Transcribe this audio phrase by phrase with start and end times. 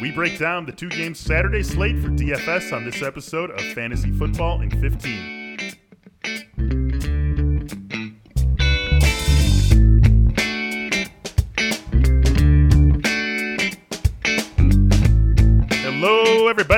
[0.00, 4.12] We break down the two game Saturday slate for DFS on this episode of Fantasy
[4.12, 5.33] Football in 15.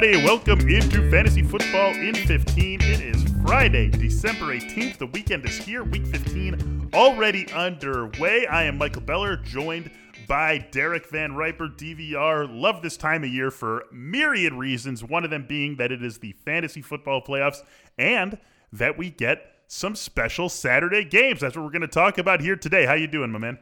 [0.07, 0.25] Everybody.
[0.25, 2.81] Welcome into Fantasy Football in 15.
[2.81, 4.99] It is Friday, December 18th.
[4.99, 5.83] The weekend is here.
[5.83, 8.47] Week 15 already underway.
[8.47, 9.91] I am Michael Beller, joined
[10.29, 12.47] by Derek VanRiper, DVR.
[12.49, 15.03] Love this time of year for myriad reasons.
[15.03, 17.63] One of them being that it is the fantasy football playoffs
[17.99, 18.39] and
[18.73, 21.41] that we get some special Saturday games.
[21.41, 22.87] That's what we're going to talk about here today.
[22.87, 23.59] How you doing, my man?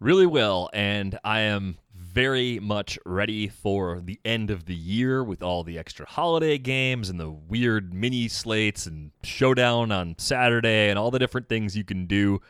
[0.00, 1.78] Really well, and I am
[2.16, 7.10] very much ready for the end of the year with all the extra holiday games
[7.10, 11.84] and the weird mini slates and showdown on Saturday and all the different things you
[11.84, 12.40] can do.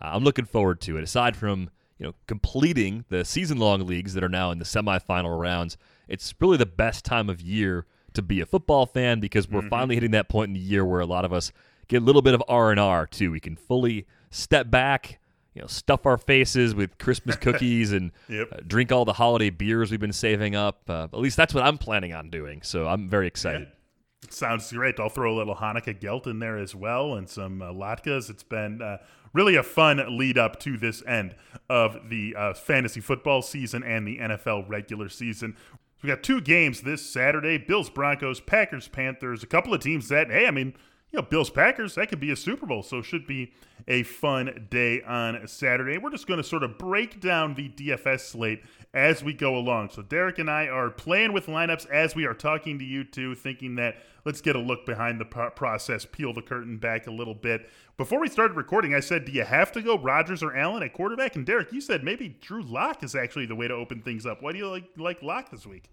[0.00, 1.02] Uh, I'm looking forward to it.
[1.02, 5.36] Aside from you know completing the season long leagues that are now in the semifinal
[5.36, 9.58] rounds, it's really the best time of year to be a football fan because we're
[9.58, 9.70] mm-hmm.
[9.70, 11.50] finally hitting that point in the year where a lot of us
[11.88, 13.32] get a little bit of R and R too.
[13.32, 15.18] We can fully step back
[15.56, 18.48] you know, stuff our faces with Christmas cookies and yep.
[18.52, 20.82] uh, drink all the holiday beers we've been saving up.
[20.86, 22.60] Uh, at least that's what I'm planning on doing.
[22.62, 23.62] So I'm very excited.
[23.62, 24.28] Yeah.
[24.28, 25.00] Sounds great.
[25.00, 28.28] I'll throw a little Hanukkah gelt in there as well and some uh, latkes.
[28.28, 28.98] It's been uh,
[29.32, 31.34] really a fun lead up to this end
[31.70, 35.56] of the uh, fantasy football season and the NFL regular season.
[36.02, 39.42] we got two games this Saturday Bills, Broncos, Packers, Panthers.
[39.42, 40.74] A couple of teams that, hey, I mean,
[41.12, 42.82] you know, Bills Packers, that could be a Super Bowl.
[42.82, 43.52] So it should be
[43.86, 45.98] a fun day on Saturday.
[45.98, 48.62] We're just going to sort of break down the DFS slate
[48.92, 49.90] as we go along.
[49.90, 53.34] So Derek and I are playing with lineups as we are talking to you two,
[53.36, 57.34] thinking that let's get a look behind the process, peel the curtain back a little
[57.34, 57.70] bit.
[57.96, 60.92] Before we started recording, I said, do you have to go Rodgers or Allen at
[60.92, 61.36] quarterback?
[61.36, 64.42] And Derek, you said maybe Drew Lock is actually the way to open things up.
[64.42, 65.88] Why do you like like Lock this week?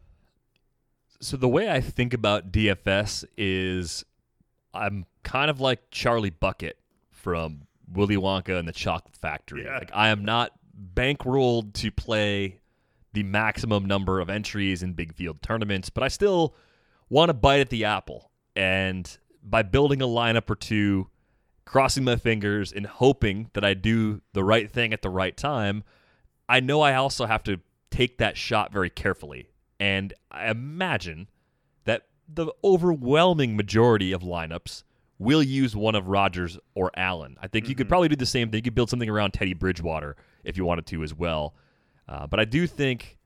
[1.22, 4.04] So the way I think about DFS is
[4.74, 6.78] I'm kind of like Charlie Bucket
[7.12, 9.66] from Willy Wonka and the Chocolate Factory.
[9.66, 9.78] Yeah.
[9.78, 10.52] Like I am not
[10.96, 12.60] bankrolled to play
[13.14, 16.56] the maximum number of entries in big field tournaments, but I still
[17.10, 18.32] want to bite at the apple.
[18.56, 21.10] And by building a lineup or two,
[21.66, 25.84] crossing my fingers and hoping that I do the right thing at the right time,
[26.50, 27.60] I know I also have to
[27.92, 29.50] take that shot very carefully.
[29.80, 31.30] And I imagine
[31.86, 34.84] that the overwhelming majority of lineups
[35.20, 37.38] will use one of Rodgers or Allen.
[37.42, 37.70] I think mm-hmm.
[37.70, 37.90] you could mm-hmm.
[37.90, 38.60] probably do the same thing.
[38.60, 41.54] You could build something around Teddy Bridgewater if you wanted to as well.
[42.08, 43.18] Uh, but I do think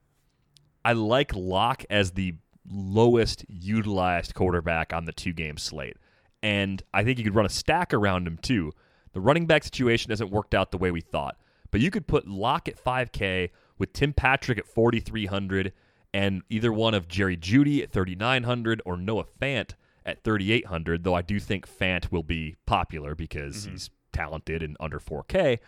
[0.85, 2.35] I like Lock as the
[2.69, 5.97] lowest utilized quarterback on the two game slate.
[6.43, 8.73] And I think you could run a stack around him too.
[9.13, 11.37] The running back situation hasn't worked out the way we thought.
[11.71, 15.73] But you could put Lock at 5K with Tim Patrick at 4,300
[16.17, 19.73] and either one of Jerry Jeudy at 3,900 or Noah Fant
[20.03, 23.73] at 3,800, though I do think Fant will be popular because mm-hmm.
[23.73, 25.59] he's talented and under 4K.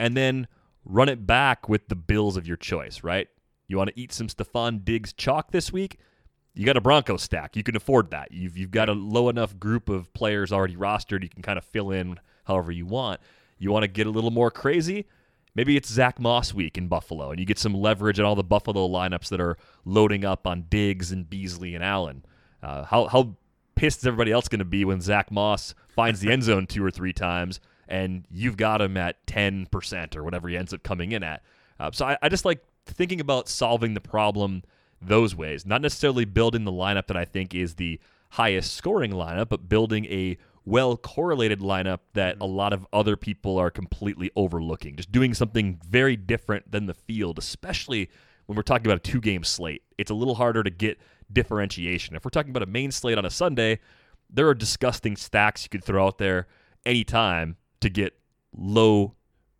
[0.00, 0.48] And then
[0.86, 3.28] run it back with the bills of your choice, right?
[3.68, 5.98] You want to eat some Stefon Diggs chalk this week?
[6.54, 7.54] You got a Bronco stack.
[7.54, 8.32] You can afford that.
[8.32, 11.22] You've, you've got a low enough group of players already rostered.
[11.22, 13.20] You can kind of fill in however you want.
[13.58, 15.04] You want to get a little more crazy?
[15.54, 18.42] Maybe it's Zach Moss week in Buffalo, and you get some leverage on all the
[18.42, 22.24] Buffalo lineups that are loading up on Diggs and Beasley and Allen.
[22.62, 23.36] Uh, how how
[23.74, 26.84] pissed is everybody else going to be when Zach Moss finds the end zone two
[26.84, 27.60] or three times
[27.92, 31.42] and you've got him at 10% or whatever he ends up coming in at.
[31.78, 34.62] Uh, so I, I just like thinking about solving the problem
[35.00, 38.00] those ways, not necessarily building the lineup that I think is the
[38.30, 42.42] highest scoring lineup, but building a well correlated lineup that mm-hmm.
[42.42, 44.96] a lot of other people are completely overlooking.
[44.96, 48.10] Just doing something very different than the field, especially
[48.46, 49.82] when we're talking about a two game slate.
[49.98, 50.98] It's a little harder to get
[51.32, 52.16] differentiation.
[52.16, 53.80] If we're talking about a main slate on a Sunday,
[54.30, 56.46] there are disgusting stacks you could throw out there
[56.84, 58.18] anytime to get
[58.56, 59.14] low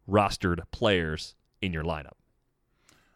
[0.09, 2.13] rostered players in your lineup.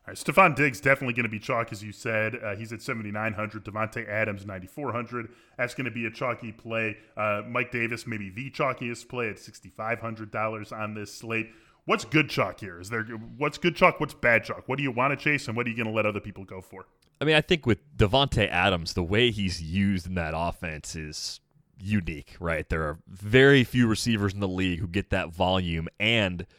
[0.09, 2.37] All right, Diggs definitely going to be chalk, as you said.
[2.37, 3.65] Uh, he's at 7,900.
[3.65, 5.29] Davante Adams, 9,400.
[5.59, 6.97] That's going to be a chalky play.
[7.17, 11.51] Uh, Mike Davis, maybe the chalkiest play at $6,500 on this slate.
[11.87, 12.81] What's good chalk here?
[12.81, 13.03] Is there
[13.37, 13.99] what's good chalk?
[13.99, 14.65] What's bad chalk?
[14.67, 16.45] What do you want to chase, and what are you going to let other people
[16.45, 16.87] go for?
[17.21, 21.41] I mean, I think with Davante Adams, the way he's used in that offense is
[21.81, 22.69] unique, right?
[22.69, 26.47] There are very few receivers in the league who get that volume and–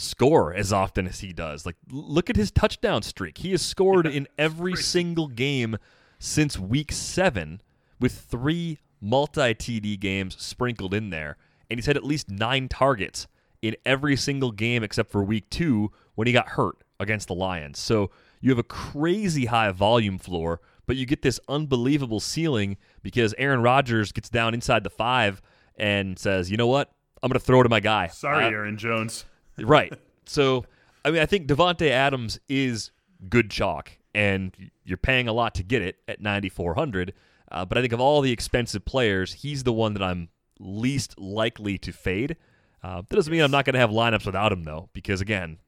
[0.00, 1.66] score as often as he does.
[1.66, 3.38] Like, look at his touchdown streak.
[3.38, 5.76] He has scored in every single game
[6.18, 7.60] since week seven
[8.00, 11.36] with three multi TD games sprinkled in there.
[11.70, 13.26] And he's had at least nine targets
[13.62, 17.78] in every single game except for week two when he got hurt against the Lions.
[17.78, 18.10] So
[18.40, 23.62] you have a crazy high volume floor, but you get this unbelievable ceiling because Aaron
[23.62, 25.40] Rodgers gets down inside the five
[25.76, 26.90] and says, you know what?
[27.22, 28.08] I'm going to throw to my guy.
[28.08, 29.24] Sorry, uh, Aaron Jones.
[29.66, 29.92] Right.
[30.26, 30.64] So,
[31.04, 32.90] I mean, I think Davante Adams is
[33.28, 34.54] good chalk, and
[34.84, 37.14] you're paying a lot to get it at 9,400.
[37.50, 40.28] Uh, but I think of all the expensive players, he's the one that I'm
[40.58, 42.36] least likely to fade.
[42.82, 45.58] Uh, that doesn't mean I'm not going to have lineups without him, though, because again,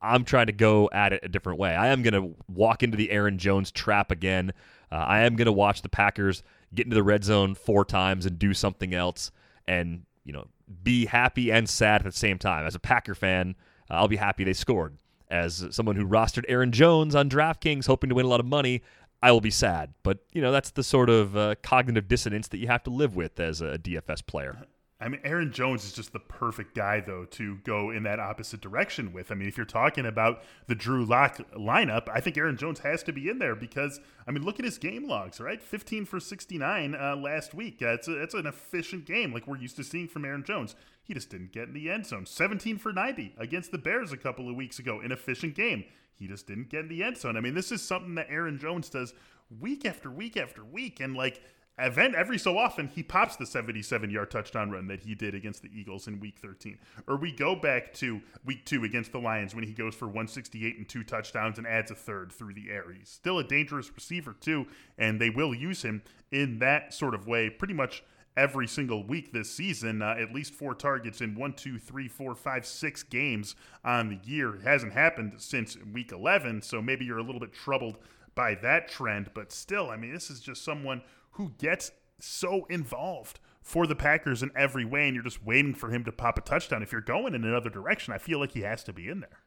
[0.00, 1.74] I'm trying to go at it a different way.
[1.74, 4.52] I am going to walk into the Aaron Jones trap again.
[4.92, 6.42] Uh, I am going to watch the Packers
[6.74, 9.30] get into the red zone four times and do something else.
[9.66, 10.46] And you know,
[10.82, 12.66] be happy and sad at the same time.
[12.66, 13.54] As a Packer fan,
[13.90, 14.96] uh, I'll be happy they scored.
[15.30, 18.82] As someone who rostered Aaron Jones on DraftKings hoping to win a lot of money,
[19.22, 19.94] I will be sad.
[20.02, 23.16] But, you know, that's the sort of uh, cognitive dissonance that you have to live
[23.16, 24.66] with as a DFS player.
[25.04, 28.62] I mean, Aaron Jones is just the perfect guy, though, to go in that opposite
[28.62, 29.30] direction with.
[29.30, 33.02] I mean, if you're talking about the Drew Lock lineup, I think Aaron Jones has
[33.02, 35.62] to be in there because, I mean, look at his game logs, right?
[35.62, 37.82] 15 for 69 uh, last week.
[37.82, 40.74] Uh, it's, a, it's an efficient game like we're used to seeing from Aaron Jones.
[41.02, 42.24] He just didn't get in the end zone.
[42.24, 45.00] 17 for 90 against the Bears a couple of weeks ago.
[45.00, 45.84] An efficient game.
[46.14, 47.36] He just didn't get in the end zone.
[47.36, 49.12] I mean, this is something that Aaron Jones does
[49.60, 51.00] week after week after week.
[51.00, 51.42] And, like,
[51.78, 55.62] event every so often he pops the 77 yard touchdown run that he did against
[55.62, 56.78] the Eagles in week 13.
[57.06, 60.78] Or we go back to week 2 against the Lions when he goes for 168
[60.78, 62.84] and two touchdowns and adds a third through the air.
[62.96, 64.66] He's still a dangerous receiver too
[64.98, 68.04] and they will use him in that sort of way pretty much
[68.36, 70.02] every single week this season.
[70.02, 73.54] Uh, at least four targets in one, two, three, four, five, six games
[73.84, 74.56] on the year.
[74.56, 77.98] It hasn't happened since week 11, so maybe you're a little bit troubled
[78.34, 79.30] by that trend.
[79.34, 81.02] But still, I mean, this is just someone
[81.34, 85.90] who gets so involved for the Packers in every way, and you're just waiting for
[85.90, 86.82] him to pop a touchdown.
[86.82, 89.40] If you're going in another direction, I feel like he has to be in there.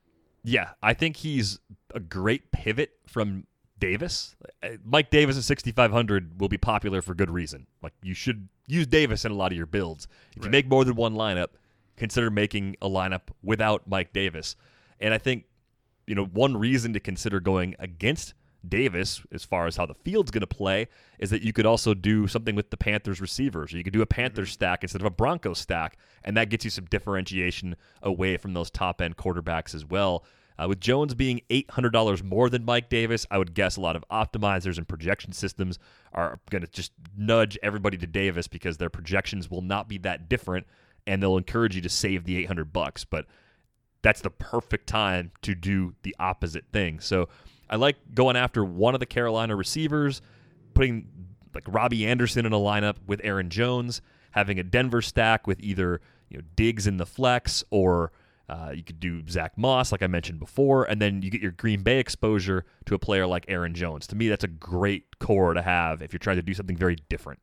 [0.44, 1.60] Yeah, I think he's
[1.94, 3.45] a great pivot from
[3.80, 4.36] Davis.
[4.63, 7.68] Uh, Mike Davis at 6,500 will be popular for good reason.
[7.84, 10.07] Like, you should use Davis in a lot of your builds.
[10.31, 10.45] If right.
[10.45, 11.50] you make more than one lineup,
[11.95, 14.56] consider making a lineup without Mike Davis.
[15.00, 15.45] And I think,
[16.07, 18.33] you know, one reason to consider going against
[18.69, 20.88] Davis, as far as how the field's going to play,
[21.19, 23.74] is that you could also do something with the Panthers receivers.
[23.74, 24.54] Or you could do a Panthers mm-hmm.
[24.54, 28.69] stack instead of a Broncos stack, and that gets you some differentiation away from those
[28.69, 30.24] top end quarterbacks as well.
[30.60, 34.04] Uh, with Jones being $800 more than Mike Davis, I would guess a lot of
[34.12, 35.78] optimizers and projection systems
[36.14, 40.28] are going to just nudge everybody to Davis because their projections will not be that
[40.28, 40.66] different,
[41.06, 43.06] and they'll encourage you to save the 800 bucks.
[43.06, 43.28] But
[44.02, 47.00] that's the perfect time to do the opposite thing.
[47.00, 47.30] So
[47.69, 50.22] I like going after one of the Carolina receivers,
[50.74, 51.08] putting
[51.54, 56.02] like Robbie Anderson in a lineup with Aaron Jones, having a Denver stack with either
[56.30, 58.12] you know Diggs in the flex or
[58.50, 61.52] uh, you could do Zach Moss, like I mentioned before, and then you get your
[61.52, 64.07] Green Bay exposure to a player like Aaron Jones.
[64.07, 66.95] To me, that's a great core to have if you're trying to do something very
[67.09, 67.40] different.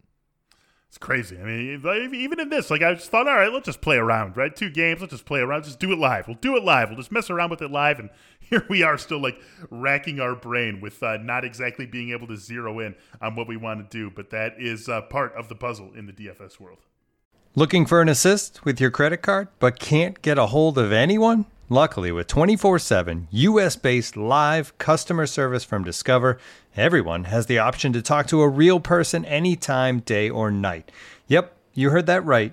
[0.88, 1.36] It's crazy.
[1.36, 4.36] I mean, even in this, like I just thought, all right, let's just play around,
[4.36, 4.54] right?
[4.54, 6.28] Two games, let's just play around, let's just do it live.
[6.28, 6.88] We'll do it live.
[6.88, 8.10] We'll just mess around with it live, and
[8.50, 12.36] here we are, still like racking our brain with uh, not exactly being able to
[12.36, 14.10] zero in on what we want to do.
[14.10, 16.78] But that is uh, part of the puzzle in the DFS world.
[17.54, 21.46] Looking for an assist with your credit card, but can't get a hold of anyone?
[21.68, 26.38] Luckily, with 24 7 US based live customer service from Discover,
[26.76, 30.90] everyone has the option to talk to a real person anytime, day or night.
[31.28, 32.52] Yep, you heard that right.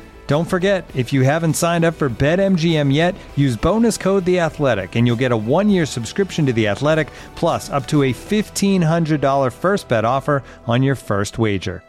[0.27, 4.95] Don't forget, if you haven't signed up for BetMGM yet, use bonus code The Athletic,
[4.95, 9.19] and you'll get a one-year subscription to The Athletic, plus up to a fifteen hundred
[9.19, 11.83] dollar first bet offer on your first wager.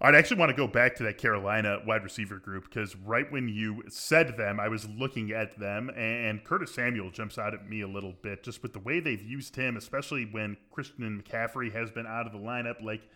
[0.00, 3.48] I'd actually want to go back to that Carolina wide receiver group because right when
[3.48, 7.80] you said them, I was looking at them, and Curtis Samuel jumps out at me
[7.80, 11.90] a little bit just with the way they've used him, especially when Christian McCaffrey has
[11.90, 12.82] been out of the lineup.
[12.82, 13.08] Like,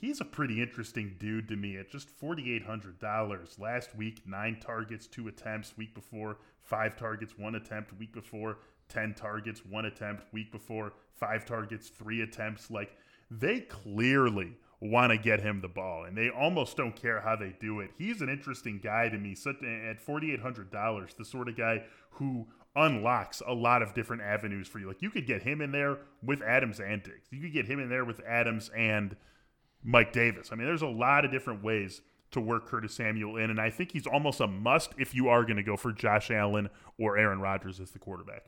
[0.00, 3.58] he's a pretty interesting dude to me at just $4,800.
[3.58, 5.76] Last week, nine targets, two attempts.
[5.76, 7.92] Week before, five targets, one attempt.
[7.98, 10.24] Week before, 10 targets, one attempt.
[10.32, 12.70] Week before, five targets, three attempts.
[12.70, 12.96] Like,
[13.30, 17.54] they clearly want to get him the ball, and they almost don't care how they
[17.60, 17.90] do it.
[17.98, 19.32] He's an interesting guy to me.
[19.32, 24.88] At $4,800, the sort of guy who unlocks a lot of different avenues for you.
[24.88, 27.28] Like, you could get him in there with Adams and Diggs.
[27.30, 29.14] You could get him in there with Adams and–
[29.82, 30.50] Mike Davis.
[30.52, 33.70] I mean, there's a lot of different ways to work Curtis Samuel in, and I
[33.70, 36.68] think he's almost a must if you are going to go for Josh Allen
[36.98, 38.44] or Aaron Rodgers as the quarterback.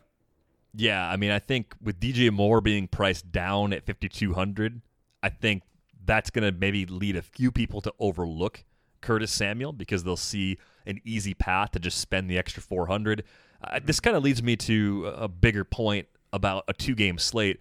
[0.74, 4.80] Yeah, I mean, I think with DJ Moore being priced down at 5200,
[5.22, 5.62] I think
[6.04, 8.64] that's going to maybe lead a few people to overlook
[9.00, 13.24] Curtis Samuel because they'll see an easy path to just spend the extra 400.
[13.62, 17.60] Uh, this kind of leads me to a bigger point about a two-game slate.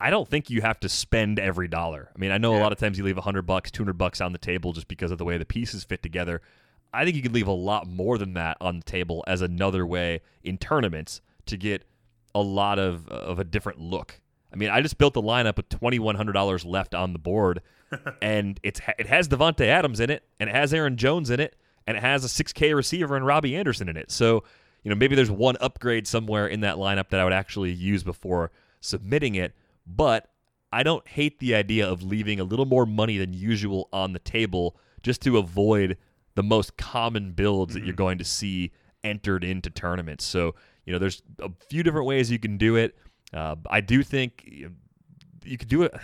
[0.00, 2.10] I don't think you have to spend every dollar.
[2.14, 2.60] I mean, I know yeah.
[2.60, 5.10] a lot of times you leave 100 bucks, 200 bucks on the table just because
[5.10, 6.40] of the way the pieces fit together.
[6.92, 9.86] I think you could leave a lot more than that on the table as another
[9.86, 11.84] way in tournaments to get
[12.34, 14.20] a lot of of a different look.
[14.52, 17.18] I mean, I just built the lineup with twenty one hundred dollars left on the
[17.18, 17.60] board,
[18.22, 21.56] and it's it has Davante Adams in it, and it has Aaron Jones in it,
[21.86, 24.10] and it has a six K receiver and Robbie Anderson in it.
[24.10, 24.44] So,
[24.82, 28.02] you know, maybe there's one upgrade somewhere in that lineup that I would actually use
[28.02, 28.50] before
[28.80, 29.54] submitting it.
[29.88, 30.28] But
[30.72, 34.18] I don't hate the idea of leaving a little more money than usual on the
[34.18, 35.96] table just to avoid
[36.34, 37.80] the most common builds mm-hmm.
[37.80, 38.02] that you're mm-hmm.
[38.02, 40.24] going to see entered into tournaments.
[40.24, 40.54] So,
[40.84, 42.96] you know, there's a few different ways you can do it.
[43.32, 44.72] Uh, I do think you,
[45.44, 45.94] you could do it.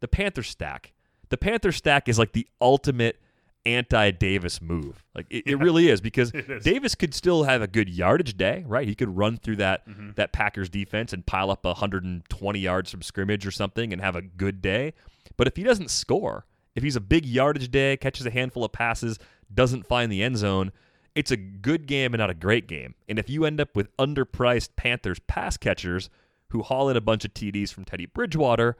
[0.00, 0.92] The Panther stack.
[1.30, 3.18] The Panther stack is like the ultimate
[3.66, 5.04] anti Davis move.
[5.14, 6.64] Like it, it really is because is.
[6.64, 8.86] Davis could still have a good yardage day, right?
[8.86, 10.10] He could run through that mm-hmm.
[10.16, 14.22] that Packers defense and pile up 120 yards from scrimmage or something and have a
[14.22, 14.94] good day.
[15.36, 18.72] But if he doesn't score, if he's a big yardage day, catches a handful of
[18.72, 19.18] passes,
[19.52, 20.72] doesn't find the end zone,
[21.14, 22.94] it's a good game and not a great game.
[23.08, 26.10] And if you end up with underpriced Panthers pass catchers
[26.50, 28.76] who haul in a bunch of TDs from Teddy Bridgewater,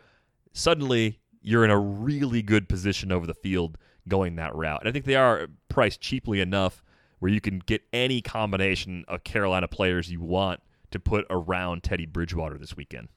[0.53, 3.79] suddenly you're in a really good position over the field
[4.09, 4.81] going that route.
[4.81, 6.83] And I think they are priced cheaply enough
[7.19, 10.61] where you can get any combination of Carolina players you want
[10.91, 13.09] to put around Teddy Bridgewater this weekend.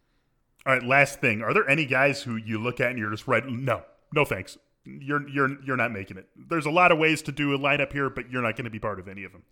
[0.65, 1.41] All right, last thing.
[1.41, 3.45] Are there any guys who you look at and you're just right?
[3.45, 4.57] No, no thanks.
[4.85, 6.27] You're you're you're not making it.
[6.35, 8.71] There's a lot of ways to do a lineup here, but you're not going to
[8.71, 9.43] be part of any of them.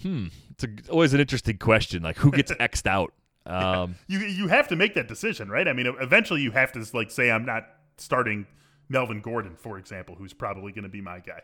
[0.00, 2.02] Hmm, it's a, always an interesting question.
[2.02, 3.12] Like who gets xed out?
[3.44, 5.66] Um, you you have to make that decision, right?
[5.68, 7.66] I mean, eventually you have to like say I'm not
[7.98, 8.46] starting
[8.88, 11.40] Melvin Gordon, for example, who's probably going to be my guy.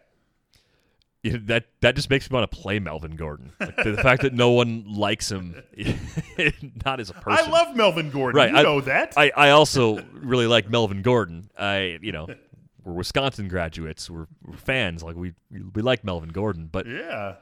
[1.23, 3.51] Yeah, that that just makes me want to play Melvin Gordon.
[3.59, 5.61] Like the, the, fact that no one likes him,
[6.87, 7.45] not as a person.
[7.45, 8.37] I love Melvin Gordon.
[8.37, 9.15] Right, you I, know that.
[9.17, 11.51] I, I also really like Melvin Gordon.
[11.59, 12.29] I you know
[12.85, 14.09] we're Wisconsin graduates.
[14.09, 15.03] We're, we're fans.
[15.03, 17.35] Like we we like Melvin Gordon, but yeah,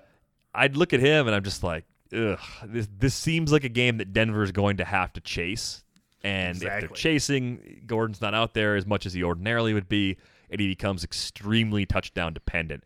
[0.55, 1.85] I'd look at him and I'm just like,
[2.15, 2.39] ugh.
[2.65, 5.85] This this seems like a game that Denver is going to have to chase.
[6.27, 6.77] And exactly.
[6.77, 10.17] if they're chasing, Gordon's not out there as much as he ordinarily would be,
[10.51, 12.83] and he becomes extremely touchdown dependent.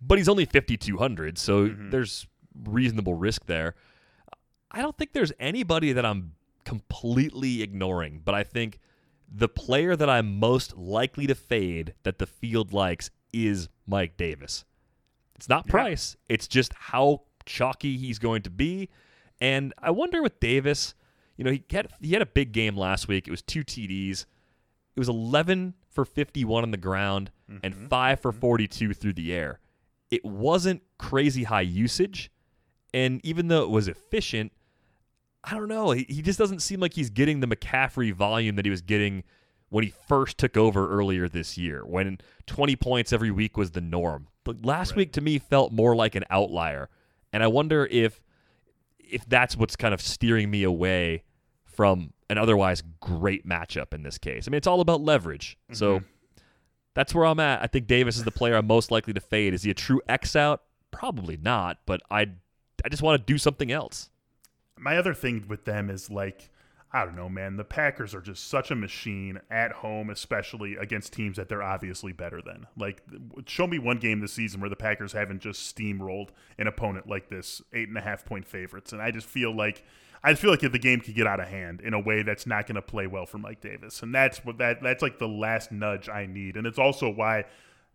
[0.00, 1.90] But he's only 5,200, so mm-hmm.
[1.90, 2.26] there's
[2.64, 3.74] reasonable risk there.
[4.70, 6.32] I don't think there's anybody that I'm
[6.64, 8.78] completely ignoring, but I think
[9.30, 14.64] the player that I'm most likely to fade that the field likes is Mike Davis.
[15.34, 18.88] It's not price, it's just how chalky he's going to be.
[19.38, 20.94] And I wonder with Davis,
[21.40, 23.26] you know, he had he had a big game last week.
[23.26, 24.26] It was two TDs.
[24.94, 27.60] It was 11 for 51 on the ground mm-hmm.
[27.64, 29.58] and 5 for 42 through the air.
[30.10, 32.30] It wasn't crazy high usage,
[32.92, 34.52] and even though it was efficient,
[35.42, 35.92] I don't know.
[35.92, 39.24] He, he just doesn't seem like he's getting the McCaffrey volume that he was getting
[39.70, 42.18] when he first took over earlier this year, when
[42.48, 44.26] 20 points every week was the norm.
[44.44, 44.98] But last right.
[44.98, 46.90] week to me felt more like an outlier.
[47.32, 48.20] And I wonder if
[48.98, 51.24] if that's what's kind of steering me away
[51.80, 54.46] from an otherwise great matchup in this case.
[54.46, 55.56] I mean, it's all about leverage.
[55.64, 55.76] Mm-hmm.
[55.76, 56.02] So
[56.92, 57.62] that's where I'm at.
[57.62, 59.54] I think Davis is the player I'm most likely to fade.
[59.54, 60.60] Is he a true X out?
[60.90, 62.32] Probably not, but I
[62.84, 64.10] I just want to do something else.
[64.78, 66.50] My other thing with them is like
[66.92, 67.56] I don't know, man.
[67.56, 72.12] The Packers are just such a machine at home, especially against teams that they're obviously
[72.12, 72.66] better than.
[72.76, 73.02] Like,
[73.46, 77.30] show me one game this season where the Packers haven't just steamrolled an opponent like
[77.30, 78.92] this, eight and a half point favorites.
[78.92, 79.82] And I just feel like
[80.22, 82.46] I feel like if the game could get out of hand in a way that's
[82.46, 85.28] not going to play well for Mike Davis, and that's what that that's like the
[85.28, 87.44] last nudge I need, and it's also why.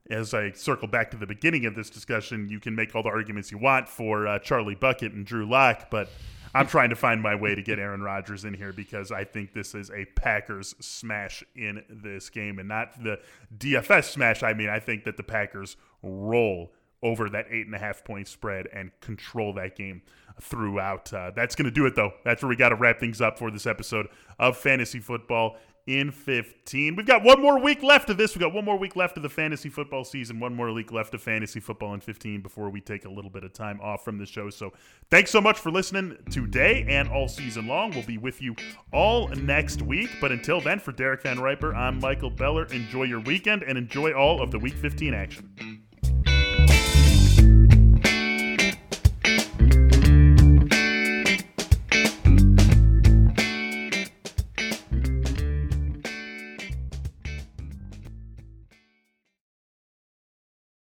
[0.07, 3.09] As I circle back to the beginning of this discussion, you can make all the
[3.09, 6.09] arguments you want for uh, Charlie Bucket and Drew Lock, but
[6.55, 9.51] I'm trying to find my way to get Aaron Rodgers in here because I think
[9.51, 13.19] this is a Packers smash in this game and not the
[13.57, 14.41] DFS smash.
[14.41, 16.71] I mean, I think that the Packers roll
[17.03, 20.01] over that eight and a half point spread and control that game
[20.41, 21.11] throughout.
[21.13, 22.13] Uh, that's going to do it, though.
[22.23, 24.07] That's where we got to wrap things up for this episode
[24.39, 26.95] of Fantasy Football in 15.
[26.95, 28.35] We've got one more week left of this.
[28.35, 31.13] We've got one more week left of the fantasy football season, one more week left
[31.13, 34.17] of fantasy football in 15 before we take a little bit of time off from
[34.17, 34.49] the show.
[34.49, 34.73] So
[35.11, 37.91] thanks so much for listening today and all season long.
[37.91, 38.55] We'll be with you
[38.91, 40.09] all next week.
[40.19, 42.65] But until then, for Derek VanRiper, I'm Michael Beller.
[42.65, 45.84] Enjoy your weekend and enjoy all of the week 15 action.